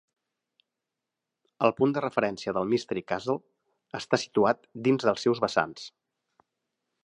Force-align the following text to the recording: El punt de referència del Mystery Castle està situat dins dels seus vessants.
El 1.67 1.73
punt 1.81 1.93
de 1.97 2.03
referència 2.05 2.55
del 2.59 2.67
Mystery 2.73 3.05
Castle 3.13 3.37
està 4.03 4.21
situat 4.25 4.67
dins 4.89 5.09
dels 5.11 5.27
seus 5.27 5.47
vessants. 5.49 5.89